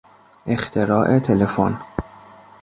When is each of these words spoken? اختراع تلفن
اختراع 0.47 1.19
تلفن 1.19 1.77